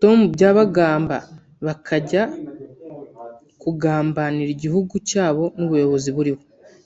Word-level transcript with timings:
Tom 0.00 0.18
Byabagamba) 0.34 1.16
bakajya 1.66 2.22
kugambanira 3.62 4.50
igihugu 4.56 4.94
cyabo 5.08 5.44
n’ubuyobozi 5.58 6.08
buriho 6.16 6.42